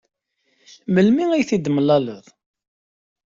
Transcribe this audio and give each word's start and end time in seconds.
Melmi 0.93 1.25
i 1.35 1.43
tt-id-temlaleḍ? 1.43 2.25